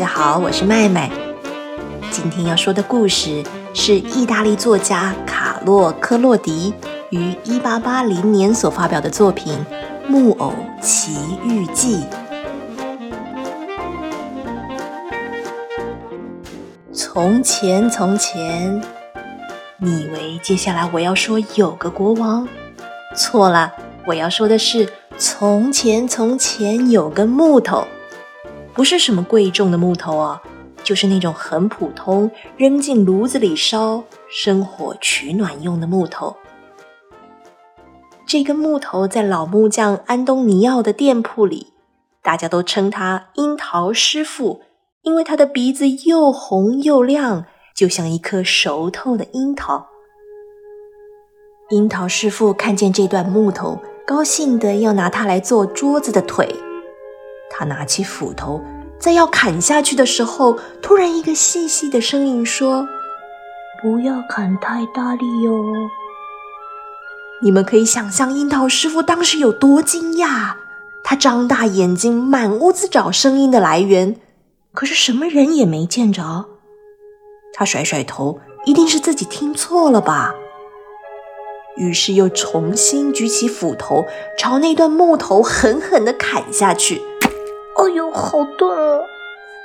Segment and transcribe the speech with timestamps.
[0.00, 1.10] 大家好，我是麦麦。
[2.10, 3.44] 今天要说的故事
[3.74, 6.72] 是意大利作家卡洛·科洛迪
[7.10, 9.58] 于1880年所发表的作品
[10.08, 11.98] 《木偶奇遇记》。
[16.94, 18.82] 从前，从前，
[19.76, 22.48] 你以为接下来我要说有个国王？
[23.14, 23.70] 错了，
[24.06, 27.86] 我要说的是从前，从前有个木头。
[28.80, 30.40] 不是什么贵重的木头哦，
[30.82, 36.34] 就是那种很普通，扔进炉子里烧、生火取暖用的木头。
[38.24, 41.74] 这根木头在老木匠安东尼奥的店铺里，
[42.22, 44.62] 大家都称他“樱桃师傅”，
[45.04, 47.44] 因为他的鼻子又红又亮，
[47.76, 49.88] 就像一颗熟透的樱桃。
[51.68, 56.56] 樱桃师傅看见这段木头，高兴的要拿它来做桌子的腿。
[57.60, 58.64] 他拿起斧头，
[58.98, 62.88] 在要砍下去的时候，突然一个细细的声音说
[63.82, 65.62] ：“不要砍太大力哟！”
[67.44, 70.54] 你们可以想象樱桃师傅当时有多惊讶，
[71.04, 74.16] 他张大眼睛，满屋子找声音的来源，
[74.72, 76.46] 可是什么人也没见着。
[77.52, 80.32] 他甩甩头，一定是自己听错了吧。
[81.76, 84.06] 于是又重新举起斧头，
[84.38, 87.02] 朝那段木头狠狠地砍下去。
[87.80, 89.06] 哎呦，好钝哦！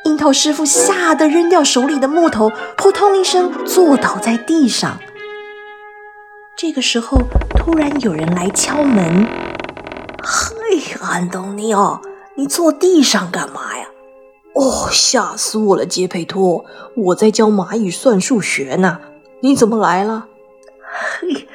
[0.05, 4.97] 樱桃师傅吓得扔掉手里的木头，扑通一声坐倒在地上。
[6.55, 7.17] 这个时候，
[7.49, 9.27] 突然有人来敲门。
[10.23, 11.99] 嘿，安东尼奥，
[12.35, 13.85] 你坐地上干嘛呀？
[14.53, 16.63] 哦，吓死我了，杰佩托，
[16.95, 19.00] 我在教蚂蚁算数学呢。
[19.41, 20.27] 你怎么来了？
[21.19, 21.50] 嘿，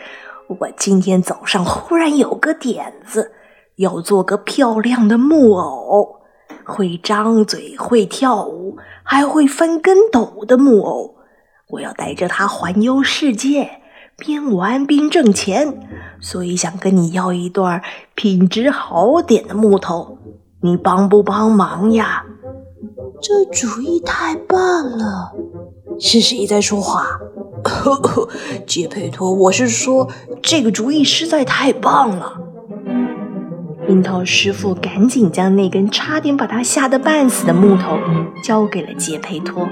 [0.47, 3.33] 我今天早上忽然有个点子，
[3.77, 6.20] 要做个漂亮的木偶。
[6.65, 11.17] 会张嘴、会跳舞、还会翻跟斗的木偶，
[11.69, 13.71] 我要带着它环游世界，
[14.17, 15.89] 边玩边挣钱。
[16.21, 17.83] 所以想跟你要一段
[18.15, 20.19] 品质好点的木头，
[20.63, 22.25] 你帮不帮忙呀？
[23.23, 24.59] 这主意太棒
[24.91, 25.33] 了！
[25.99, 27.21] 是谁在说话？
[28.67, 30.09] 杰佩托，我是说，
[30.43, 32.40] 这个主意实在太棒了。
[33.91, 37.99] 樱桃师傅赶紧将那根差点把他吓得半死的木头
[38.41, 39.69] 交给了杰佩托。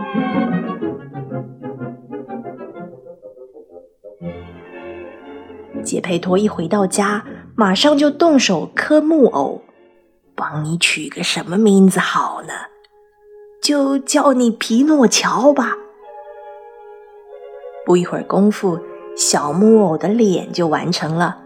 [5.85, 7.25] 杰佩托一回到家，
[7.55, 9.63] 马上就动手刻木偶。
[10.35, 12.53] 帮你取个什么名字好呢？
[13.63, 15.77] 就叫你皮诺乔吧。
[17.87, 18.81] 不一会儿功夫，
[19.17, 21.39] 小木偶的脸就完成了，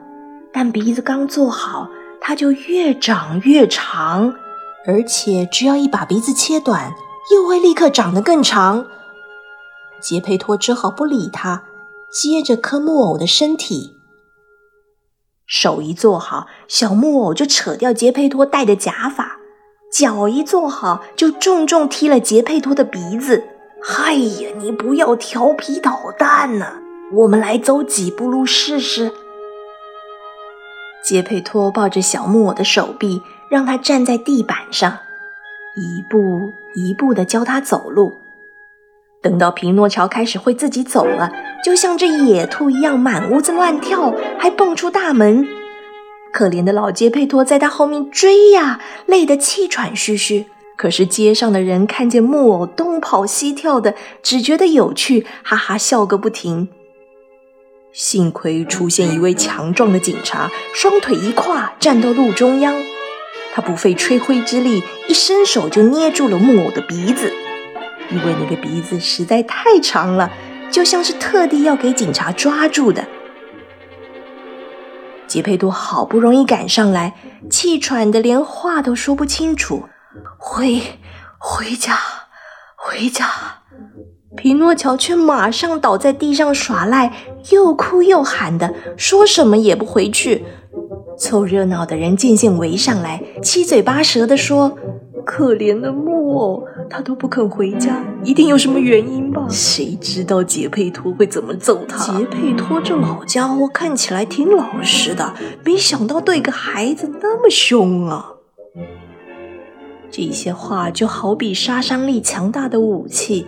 [0.50, 1.90] 但鼻子刚做好。
[2.24, 4.32] 它就越长越长，
[4.86, 6.94] 而且只要一把鼻子切短，
[7.34, 8.86] 又会立刻长得更长。
[10.00, 11.64] 杰佩托只好不理他，
[12.12, 13.96] 接着刻木偶的身体。
[15.46, 19.38] 手一做好，小木偶就扯掉杰佩托戴的假发；
[19.92, 23.42] 脚一做好，就重重踢了杰佩托的鼻子。
[23.98, 26.80] 哎呀，你不要调皮捣蛋呢！
[27.12, 29.12] 我们来走几步路试试。
[31.02, 33.20] 杰佩托抱着小木偶的手臂，
[33.50, 34.98] 让他站在地板上，
[35.76, 38.14] 一步一步地教他走路。
[39.20, 41.30] 等到皮诺乔开始会自己走了，
[41.64, 45.46] 就像只野兔一样满屋子乱跳，还蹦出大门。
[46.32, 50.46] 可怜的老杰佩托在他后面追呀，累得气喘吁吁。
[50.76, 56.68] 可是街上的人看见木偶东跑西跳的，只觉得有趣，哈哈笑个不停。
[57.92, 62.74] 幸亏出现一位强壮的警察，双腿一跨站到路中央。
[63.54, 67.30] 他不费吹灰之力，一伸手就捏住了木偶的鼻子，
[68.10, 70.30] 因为那个鼻子实在太长了，
[70.70, 73.06] 就像是特地要给警察抓住的。
[75.26, 77.14] 杰佩多好不容易赶上来，
[77.50, 79.86] 气喘的连话都说不清楚。
[80.38, 80.80] 回，
[81.38, 81.98] 回家，
[82.74, 83.26] 回家。
[84.34, 87.12] 皮诺乔却马上倒在地上耍赖，
[87.50, 90.44] 又哭又喊的，说什么也不回去。
[91.18, 94.76] 凑热闹的人渐渐围上来，七嘴八舌的说
[95.24, 99.46] ：“可怜的木偶，他都不肯回家，一定有什么原因吧？
[99.48, 101.98] 谁知道杰佩托会怎么揍他？
[101.98, 105.34] 杰佩托这老家伙看起来挺老实的，
[105.64, 108.30] 没想到对个孩子那么凶啊！”
[110.10, 113.46] 这些话就好比杀伤力强大的武器。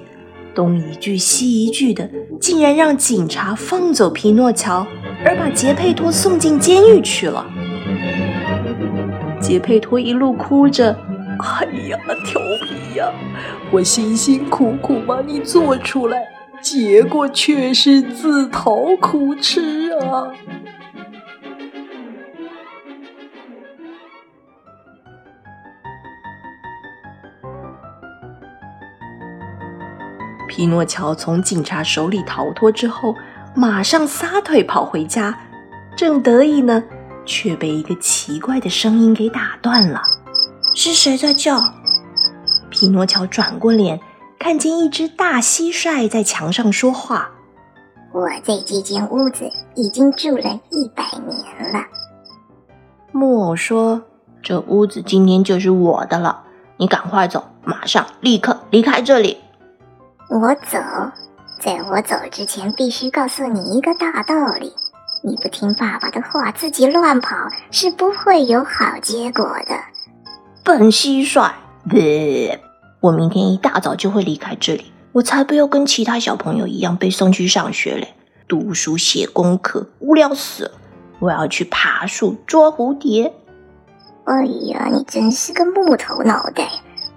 [0.54, 2.08] 东一句西一句的，
[2.40, 4.86] 竟然让警察放走皮诺乔，
[5.24, 7.44] 而把杰佩托送进监狱去了。
[9.40, 10.96] 杰佩托一路哭着，
[11.38, 13.12] 哎呀，调皮呀！
[13.70, 16.22] 我辛辛苦苦把你做出来，
[16.62, 20.30] 结果却是自讨苦吃啊！
[30.54, 33.12] 匹诺乔从警察手里逃脱之后，
[33.56, 35.36] 马上撒腿跑回家，
[35.96, 36.80] 正得意呢，
[37.26, 40.00] 却被一个奇怪的声音给打断了。
[40.76, 41.60] 是谁在叫？
[42.70, 43.98] 匹诺乔转过脸，
[44.38, 47.28] 看见一只大蟋蟀在墙上说话
[48.14, 51.84] ：“我在这间屋子已经住了一百年了。”
[53.10, 54.00] 木偶说
[54.40, 56.44] ：“这屋子今天就是我的了，
[56.76, 59.38] 你赶快走，马上立刻离开这里。”
[60.28, 60.78] 我走，
[61.60, 64.72] 在我走之前，必须告诉你一个大道理：
[65.22, 67.36] 你不听爸爸的话，自己乱跑，
[67.70, 69.78] 是不会有好结果的。
[70.64, 71.52] 笨蟋蟀，
[71.88, 72.58] 别！
[73.00, 78.14] 我明天一大早就会离开这里，我才不要跟其他小朋友一样被送去上学嘞，
[78.48, 80.70] 读书写功课，无聊死了。
[81.20, 83.32] 我要去爬树捉蝴蝶。
[84.24, 86.68] 哎呀，你真是个木头脑袋！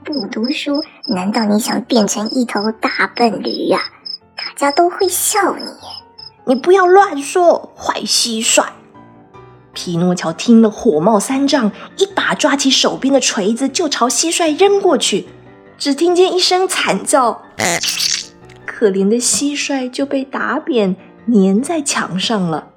[0.04, 3.80] 不读书，难道你想变成一头大笨驴呀？
[4.36, 5.64] 大家都会笑你。
[6.46, 8.66] 你不要乱说，坏蟋蟀！
[9.74, 15.28] 匹诺乔听了，火冒三丈，一把抓起手边的锤子就朝蟋蟀扔过去。
[15.78, 17.44] 只听见一声惨叫，
[18.66, 20.96] 可怜的蟋蟀就被打扁，
[21.28, 22.68] 粘在墙上了。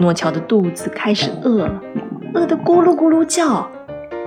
[0.00, 1.80] 诺乔的肚子开始饿了，
[2.34, 3.68] 饿得咕噜咕噜叫，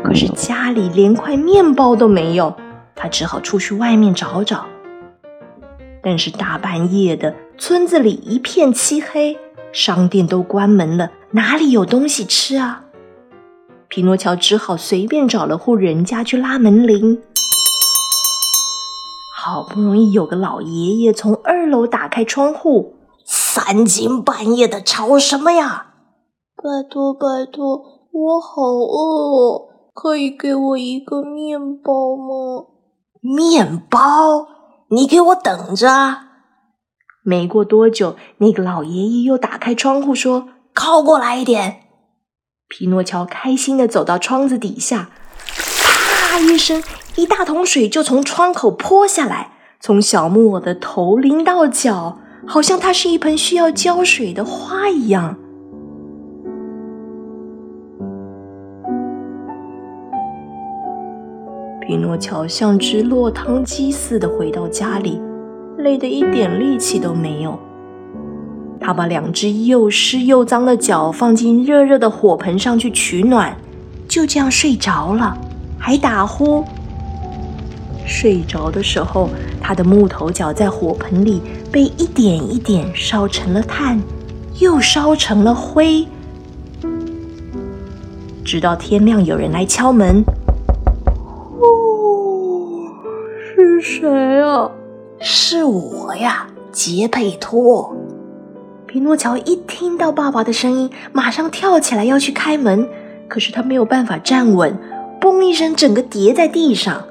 [0.03, 2.53] 可是家里连块面包都没有，
[2.95, 4.65] 他只好出去外面找找。
[6.03, 9.37] 但是大半夜的，村子里一片漆黑，
[9.71, 12.83] 商店都关门了，哪里有东西吃啊？
[13.87, 17.19] 匹诺乔只好随便找了户人家去拉门铃。
[19.37, 22.95] 好不容易有个老爷爷从二楼打开窗户，
[23.63, 25.93] 三更半夜的吵什么呀？
[26.57, 32.65] 拜托拜托，我好饿，可以给我一个面包吗？
[33.21, 34.47] 面包？
[34.89, 35.89] 你给我等着！
[35.89, 36.27] 啊！
[37.23, 41.83] 没过多久，那个老爷爷又打开窗户说：“靠过来一点。”
[42.67, 45.11] 匹诺乔开心的走到窗子底下，
[45.77, 46.83] 啪一声，
[47.15, 52.17] 一大桶水就从窗口泼下来，从小木偶的头淋到脚，
[52.47, 55.35] 好像它是一盆需要浇水的花一样。
[61.81, 65.19] 匹诺乔像只落汤鸡似的回到家里，
[65.77, 67.57] 累得一点力气都没有。
[68.79, 73.55] 他把两只又湿又脏的脚放进热热的火盆上去取暖，
[74.07, 75.37] 就这样睡着了，
[75.77, 76.63] 还打呼。
[78.05, 79.29] 睡着的时候，
[79.61, 84.01] 他的木头脚在火盆里被一点一点烧成了炭，
[84.59, 86.05] 又烧成了灰，
[88.43, 90.23] 直到天亮，有人来敲门。
[91.59, 92.89] 哦，
[93.55, 94.69] 是谁啊？
[95.19, 97.95] 是我呀，杰佩托。
[98.87, 102.89] 匹诺乔一听到爸爸的声音，马上跳起来要去开门，
[103.29, 104.77] 可是他没有办法站稳，
[105.21, 107.01] 嘣一声，整个跌在地上。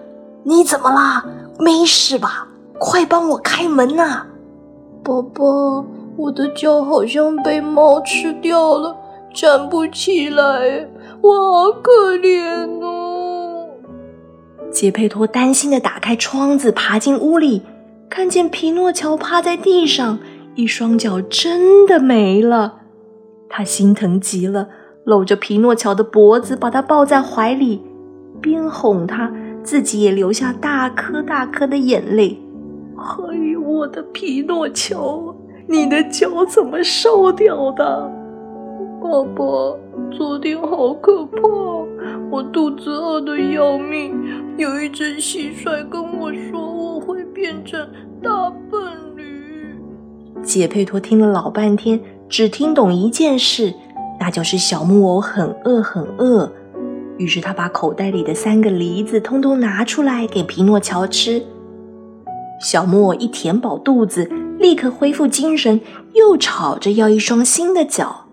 [0.44, 1.24] 你怎么啦？
[1.58, 2.48] 没事吧？
[2.78, 4.26] 快帮我开门呐！
[5.04, 5.84] 宝宝，
[6.16, 8.96] 我的脚好像被猫吃掉了，
[9.34, 10.88] 站不起来，
[11.20, 13.68] 我好可怜哦。
[14.70, 17.62] 杰佩托担心的打开窗子，爬进屋里，
[18.08, 20.18] 看见皮诺乔趴在地上，
[20.54, 22.76] 一双脚真的没了。
[23.48, 24.68] 他心疼极了，
[25.04, 27.82] 搂着皮诺乔的脖子，把他抱在怀里，
[28.40, 29.30] 边哄他，
[29.62, 32.38] 自己也流下大颗大颗的眼泪。
[32.96, 35.34] 哎呦，我的皮诺乔，
[35.66, 38.10] 你的脚怎么烧掉的？
[39.02, 39.44] 爸爸，
[40.10, 41.40] 昨天好可怕，
[42.30, 44.14] 我肚子饿得要命。
[44.58, 47.80] 有一只蟋蟀跟我说我会变成
[48.22, 48.80] 大笨
[49.16, 49.24] 驴。
[50.42, 51.98] 杰佩托听了老半天，
[52.28, 53.72] 只听懂一件事，
[54.18, 56.52] 那就是小木偶很饿很饿。
[57.20, 61.44] 于是他把口袋里的三个梨子通通拿出来给匹诺乔吃。
[62.62, 64.24] 小莫一填饱肚子，
[64.58, 65.82] 立刻恢复精神，
[66.14, 68.24] 又吵着要一双新的脚。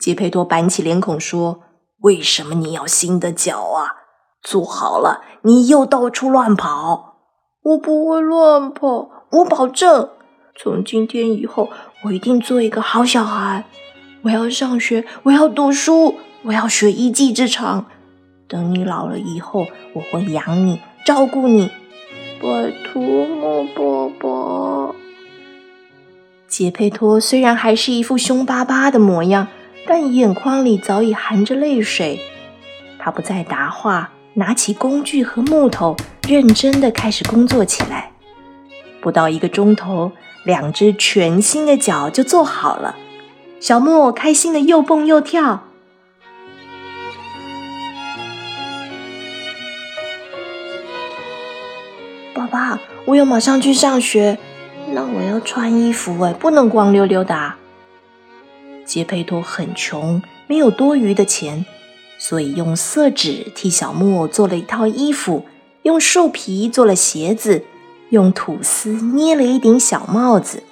[0.00, 1.60] 杰佩托板起脸孔说
[2.02, 3.94] ：“为什么你要新的脚啊？
[4.42, 7.18] 坐好了，你又到处乱跑。
[7.62, 10.08] 我不会乱跑，我保证。
[10.60, 11.68] 从今天以后，
[12.02, 13.66] 我一定做一个好小孩。
[14.22, 16.16] 我要上学，我要读书，
[16.46, 17.86] 我要学一技之长。
[18.48, 21.70] 等你老了以后，我会养你，照顾你。
[22.40, 24.94] 拜托嘛，爸爸。
[26.46, 29.48] 杰佩托虽然还是一副凶巴巴的模样，
[29.86, 32.20] 但眼眶里早已含着泪水。
[32.98, 35.96] 他不再答话，拿起工具和木头，
[36.28, 38.12] 认真的开始工作起来。
[39.00, 40.12] 不到一个钟头，
[40.44, 42.94] 两只全新的脚就做好了。
[43.58, 45.64] 小木偶开心的又蹦又跳。
[52.56, 54.38] 爸，我要马上去上学，
[54.88, 57.52] 那我要穿衣服哎，不能光溜溜的。
[58.86, 61.66] 杰佩托很穷，没有多余的钱，
[62.16, 65.44] 所以用色纸替小木偶做了一套衣服，
[65.82, 67.66] 用树皮做了鞋子，
[68.08, 70.62] 用吐司捏了一顶小帽子。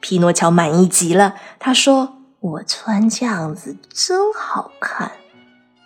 [0.00, 5.12] 匹诺乔满意极了，他说：“我穿这样子真好看。”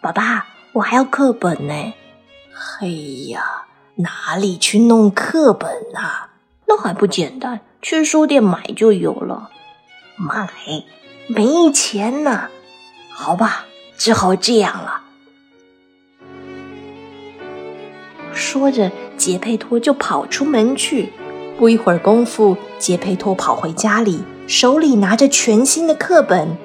[0.02, 1.94] 爸爸，我还要课本呢。
[2.52, 3.63] 嘿呀，
[3.96, 6.30] 哪里去弄课本啊？
[6.66, 9.50] 那还不简单，去书店买就有了。
[10.16, 10.48] 买？
[11.28, 12.48] 没钱呢。
[13.10, 15.02] 好吧，只好这样了。
[18.32, 21.12] 说着，杰佩托就跑出门去。
[21.56, 26.58] 不一会儿功夫，杰佩托跑回家里，手里拿着全新的课本。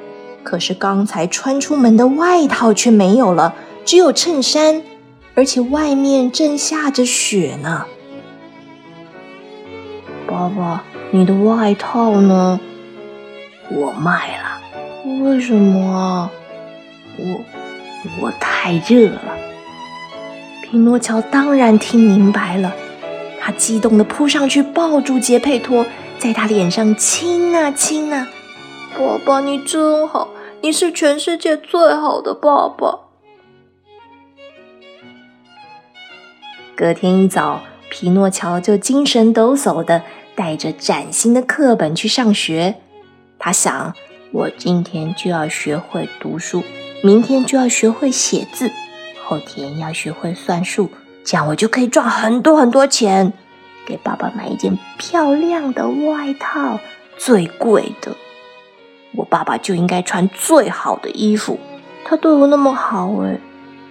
[0.43, 3.53] 可是刚才穿出门的外套却没有了，
[3.85, 4.81] 只有衬衫，
[5.39, 7.85] 而且外面正下着雪呢。
[10.27, 12.59] 爸爸，你的外套呢？
[13.71, 14.59] 我卖了。
[15.23, 16.29] 为什么？
[17.17, 17.41] 我
[18.21, 19.21] 我太热了。
[20.61, 22.73] 匹诺乔当然听明白了。
[23.39, 25.85] 他激动地扑上去抱住杰佩托，
[26.17, 28.27] 在他脸上亲啊亲啊！
[28.97, 30.27] 爸爸，你真好，
[30.59, 33.08] 你是全世界最好的爸爸。
[36.79, 40.01] 隔天一早，皮诺乔就精神抖擞的
[40.33, 42.75] 带着崭新的课本去上学。
[43.37, 43.93] 他想：
[44.31, 46.63] 我今天就要学会读书，
[47.03, 48.71] 明天就要学会写字，
[49.25, 50.89] 后天要学会算数。
[51.25, 53.33] 这样我就可以赚很多很多钱，
[53.85, 56.79] 给爸爸买一件漂亮的外套，
[57.17, 58.15] 最贵的。
[59.15, 61.59] 我爸爸就应该穿最好的衣服，
[62.05, 63.37] 他对我那么好哎，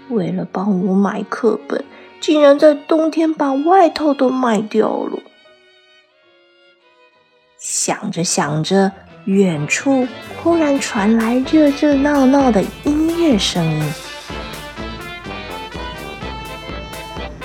[0.08, 1.84] 为了帮我买课本，
[2.20, 5.18] 竟然在冬天把外套都卖掉了。
[7.58, 8.92] 想着想着，
[9.24, 10.06] 远处
[10.42, 13.92] 忽然传来热热闹闹的音乐声音。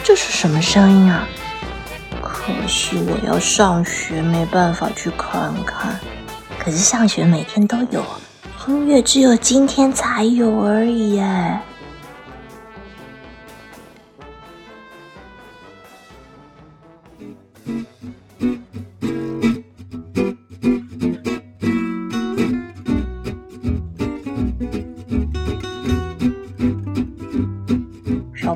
[0.04, 1.28] 这是什么声音啊？
[2.22, 5.98] 可惜我要上学，没办法去看看。
[6.60, 8.04] 可是上学每天都有，
[8.68, 11.60] 音乐只有今天才有而已耶。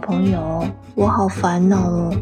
[0.08, 0.66] 朋友。
[0.96, 2.16] 我好烦恼哦！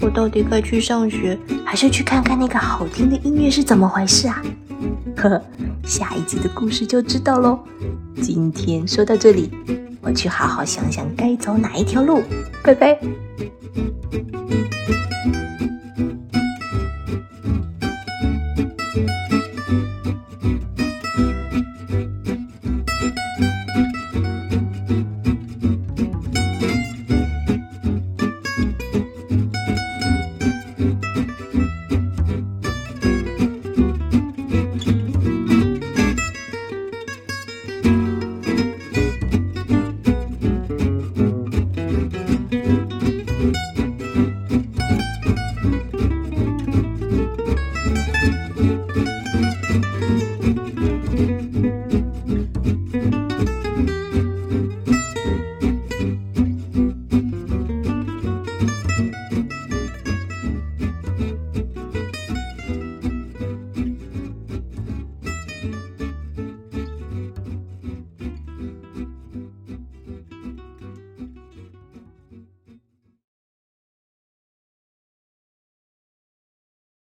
[0.00, 4.42] 我到底该去上学，还是去看看那个好听的音乐是怎么回事啊？
[5.16, 5.42] 呵呵，
[5.84, 7.60] 下一集的故事就知道喽。
[8.20, 9.50] 今天说到这里，
[10.02, 12.20] 我去好好想想该走哪一条路。
[12.64, 12.98] 拜拜。